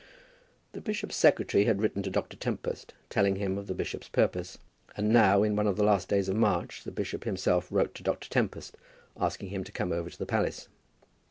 The 0.71 0.81
bishop's 0.81 1.15
secretary 1.15 1.65
had 1.65 1.79
written 1.79 2.01
to 2.01 2.09
Dr. 2.09 2.35
Tempest, 2.35 2.95
telling 3.11 3.35
him 3.35 3.55
of 3.55 3.67
the 3.67 3.75
bishop's 3.75 4.09
purpose; 4.09 4.57
and 4.97 5.09
now, 5.09 5.43
in 5.43 5.55
one 5.55 5.67
of 5.67 5.75
the 5.77 5.83
last 5.83 6.07
days 6.09 6.27
of 6.27 6.35
March, 6.37 6.83
the 6.85 6.91
bishop 6.91 7.23
himself 7.23 7.71
wrote 7.71 7.93
to 7.93 8.01
Dr. 8.01 8.27
Tempest, 8.27 8.75
asking 9.15 9.49
him 9.49 9.63
to 9.63 9.71
come 9.71 9.91
over 9.91 10.09
to 10.09 10.17
the 10.17 10.25
palace. 10.25 10.69